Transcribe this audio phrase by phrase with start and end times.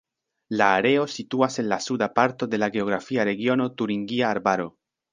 [0.61, 4.71] La areo situas en la suda parto de la geografia regiono Turingia Arbaro.